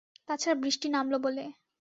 [0.27, 1.43] তা ছাড়া বৃষ্টি নামল বলে।